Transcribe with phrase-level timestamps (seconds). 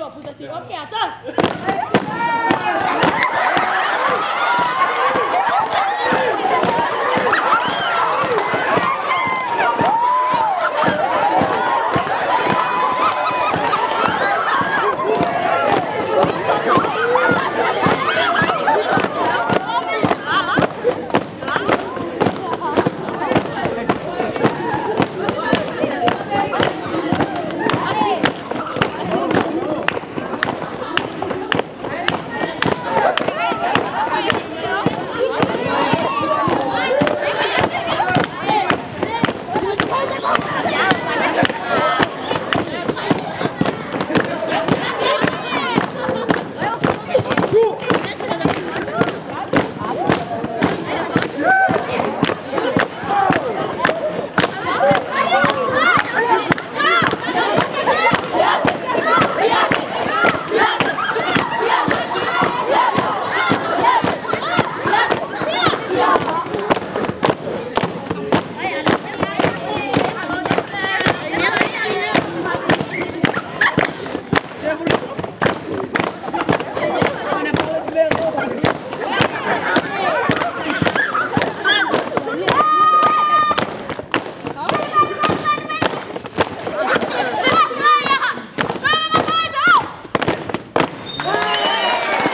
[0.00, 2.89] は私、オッケー、アチョン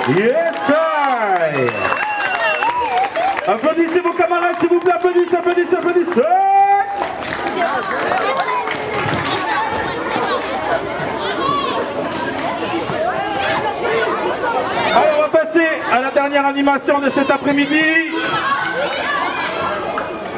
[0.08, 0.72] Yes.
[3.48, 4.92] Applaudissez vos camarades, s'il vous plaît.
[4.92, 6.20] Applaudissez, applaudissez, applaudissez.
[14.94, 17.82] Alors, on va passer à la dernière animation de cet après-midi.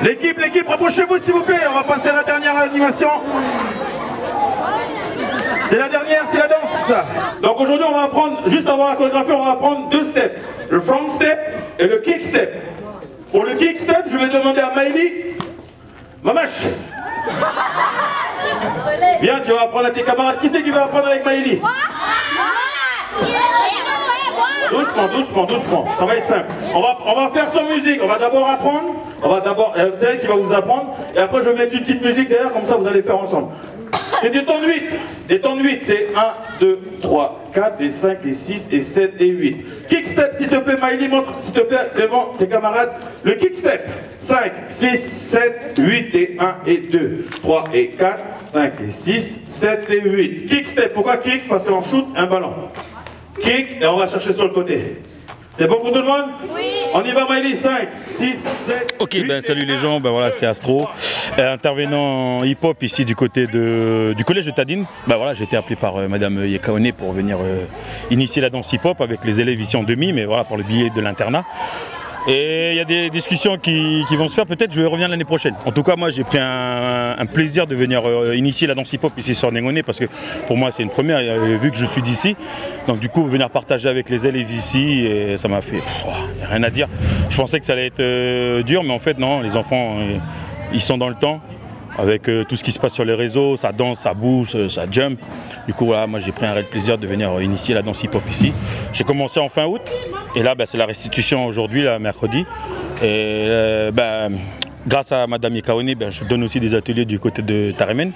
[0.02, 1.66] L'équipe, l'équipe, rapprochez-vous s'il vous plaît.
[1.70, 3.10] On va passer à la dernière animation.
[5.68, 6.92] C'est la dernière, c'est la danse.
[7.42, 10.34] Donc aujourd'hui, on va apprendre, juste avant la chorégraphie, on va apprendre deux steps.
[10.70, 11.38] Le front step
[11.78, 12.54] et le kick step.
[13.30, 15.12] Pour le kick step, je vais demander à Maïli.
[16.22, 16.62] Mamache.
[19.20, 20.38] Viens, tu vas apprendre à tes camarades.
[20.40, 21.60] Qui c'est qui va apprendre avec Maïli?
[24.70, 25.84] Doucement, doucement, doucement.
[25.96, 26.50] Ça va être simple.
[26.74, 28.00] On va, on va faire sans musique.
[28.02, 28.94] On va d'abord apprendre.
[29.22, 29.74] On va d'abord.
[29.76, 30.96] euh, C'est elle qui va vous apprendre.
[31.14, 32.52] Et après, je vais mettre une petite musique derrière.
[32.52, 33.52] Comme ça, vous allez faire ensemble.
[34.20, 34.82] C'est des temps de 8.
[35.28, 39.14] Des temps de 8, c'est 1, 2, 3, 4, et 5, et 6, et 7,
[39.20, 39.88] et 8.
[39.88, 42.92] Kick step, s'il te plaît, Maïli, montre, s'il te plaît, devant tes camarades.
[43.22, 43.88] Le kick step.
[44.20, 49.90] 5, 6, 7, 8, et 1, et 2, 3, et 4, 5, et 6, 7,
[49.90, 50.46] et 8.
[50.46, 50.94] Kick step.
[50.94, 51.48] Pourquoi kick?
[51.48, 52.54] Parce qu'on shoot un ballon.
[53.40, 54.96] Kick, et on va chercher sur le côté.
[55.54, 56.26] C'est bon pour tout le monde?
[56.54, 56.70] Oui.
[56.94, 57.54] On y va, Maïli.
[57.54, 58.96] 5, 6, 7.
[58.98, 60.88] Ok, 8, ben salut les gens, ben voilà, c'est Astro,
[61.36, 64.84] intervenant hip-hop ici du côté de, du collège de Tadine.
[65.06, 67.64] Ben voilà, j'ai été appelé par euh, Madame Yekaone pour venir euh,
[68.10, 70.90] initier la danse hip-hop avec les élèves ici en demi, mais voilà, pour le billet
[70.90, 71.44] de l'internat.
[72.30, 75.24] Et il y a des discussions qui, vont se faire, peut-être je vais revenir l'année
[75.24, 75.54] prochaine.
[75.64, 79.12] En tout cas, moi j'ai pris un, plaisir de venir euh, initier la danse hip-hop
[79.16, 80.04] ici sur Nengoné parce que
[80.46, 82.36] pour moi c'est une première, euh, vu que je suis d'ici.
[82.86, 86.06] Donc du coup, venir partager avec les élèves ici, et ça m'a fait pff,
[86.50, 86.88] rien à dire.
[87.30, 90.16] Je pensais que ça allait être euh, dur, mais en fait non, les enfants, euh,
[90.72, 91.40] ils sont dans le temps.
[91.96, 94.68] Avec euh, tout ce qui se passe sur les réseaux, ça danse, ça bouge, euh,
[94.68, 95.18] ça jump.
[95.66, 98.04] Du coup, voilà, moi j'ai pris un réel plaisir de venir euh, initier la danse
[98.04, 98.52] hip-hop ici.
[98.92, 99.80] J'ai commencé en fin août,
[100.36, 102.40] et là, bah, c'est la restitution aujourd'hui, là, mercredi.
[103.02, 104.28] Et euh, bah,
[104.88, 108.12] grâce à Madame Yekaone, bah, je donne aussi des ateliers du côté de Taremen.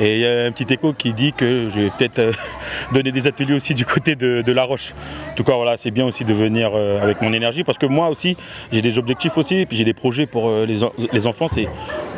[0.00, 2.32] Et il y a un petit écho qui dit que je vais peut-être euh,
[2.92, 4.94] donner des ateliers aussi du côté de, La Roche.
[5.32, 7.86] En tout cas, voilà, c'est bien aussi de venir euh, avec mon énergie parce que
[7.86, 8.36] moi aussi,
[8.70, 11.48] j'ai des objectifs aussi et puis j'ai des projets pour euh, les, en- les enfants.
[11.48, 11.68] C'est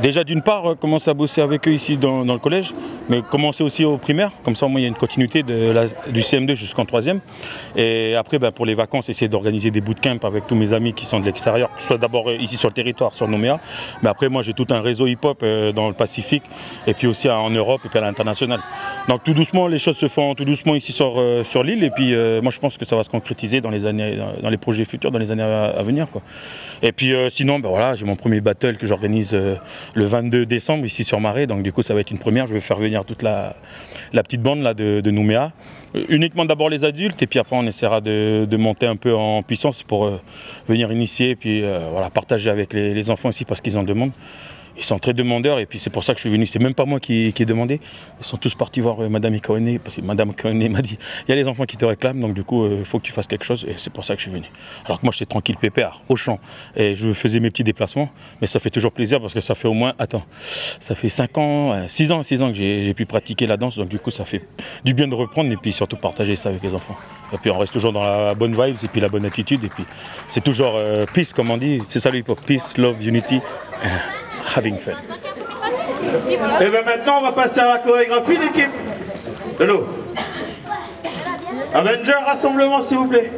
[0.02, 2.74] déjà d'une part commencer à bosser avec eux ici dans, le collège,
[3.08, 4.30] mais commencer aussi au primaire.
[4.44, 7.20] Comme ça, au moins, il y a une continuité du CM2 jusqu'en troisième.
[7.76, 11.06] Et après, ben, pour les vacances, essayer d'organiser des bootcamps avec tous mes amis qui
[11.06, 13.58] sont de l'extérieur, soit d'abord ici sur le territoire, sur Nouméa.
[14.02, 16.42] Mais après, moi, j'ai tout un réseau hip-hop euh, dans le Pacifique
[16.86, 18.60] et puis aussi en Europe et puis à l'international.
[19.08, 21.84] Donc tout doucement, les choses se font tout doucement ici sur, euh, sur l'île.
[21.84, 24.48] Et puis euh, moi, je pense que ça va se concrétiser dans les années, dans-
[24.50, 26.08] les projets futurs, dans les années à, venir.
[26.10, 26.22] Quoi.
[26.82, 31.04] Et puis sinon, ben voilà, j'ai mon premier battle que j'organise le 22 décembre ici
[31.04, 31.46] sur Marais.
[31.46, 32.46] Donc du coup, ça va être une première.
[32.46, 33.54] Je vais faire venir toute la,
[34.12, 35.52] la petite bande là de Nouméa.
[35.94, 39.42] Euh, Uniquement d'abord les adultes et puis après on essaiera de, monter un peu en
[39.42, 40.20] puissance pour euh,
[40.68, 44.12] venir initier et puis euh, partager avec les enfants aussi parce qu'ils en demandent.
[44.80, 46.46] Ils sont très demandeurs et puis c'est pour ça que je suis venu.
[46.46, 47.80] C'est même pas moi qui, ai demandé.
[48.18, 51.30] Ils sont tous partis voir euh, Madame Ikaone parce que Madame Ikaone m'a dit il
[51.30, 53.26] y a les enfants qui te réclament donc du coup il faut que tu fasses
[53.26, 54.46] quelque chose et c'est pour ça que je suis venu.
[54.86, 56.40] Alors que moi j'étais tranquille pépère au champ
[56.76, 58.10] et je faisais mes petits déplacements
[58.40, 60.24] mais ça fait toujours plaisir parce que ça fait au moins attends
[60.80, 63.88] ça fait 5 ans, 6 ans, 6 ans que j'ai pu pratiquer la danse donc
[63.88, 64.42] du coup ça fait
[64.84, 66.96] du bien de reprendre et puis surtout partager ça avec les enfants.
[67.32, 69.68] Et puis on reste toujours dans la bonne vibe et puis la bonne attitude et
[69.68, 69.84] puis
[70.28, 71.80] c'est toujours euh, peace comme on dit.
[71.88, 73.40] C'est ça le peace, love, unity,
[74.56, 74.92] having fun.
[76.60, 78.70] Et bien maintenant, on va passer à la chorégraphie, l'équipe.
[79.58, 79.86] Hello.
[81.72, 83.30] Avenger, rassemblement, s'il vous plaît.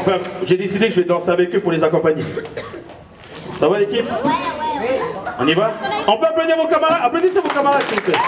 [0.00, 2.24] Enfin, j'ai décidé que je vais danser avec eux pour les accompagner.
[3.58, 4.06] Ça va, l'équipe?
[5.38, 5.72] On y va?
[6.08, 8.18] On peut applaudir vos camarades Applaudissez vos camarades, s'il vous plaît.